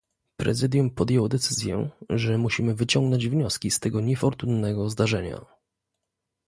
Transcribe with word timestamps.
Prezydium 0.37 0.89
podjęło 0.89 1.27
decyzję, 1.29 1.89
że 2.09 2.37
musimy 2.37 2.75
wyciągnąć 2.75 3.27
wnioski 3.29 3.71
z 3.71 3.79
tego 3.79 4.01
niefortunnego 4.01 4.89
zdarzenia 4.89 5.45